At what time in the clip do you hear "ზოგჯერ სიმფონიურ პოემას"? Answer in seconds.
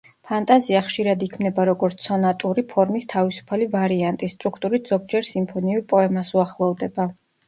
4.95-6.33